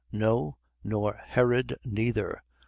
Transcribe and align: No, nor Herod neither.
No, 0.11 0.57
nor 0.83 1.13
Herod 1.13 1.77
neither. 1.85 2.41